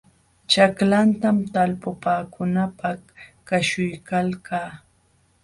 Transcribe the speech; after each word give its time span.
Ćhaklatam 0.51 1.37
talpupaakunaapaq 1.53 3.01
kaśhuykalkaa. 3.47 4.69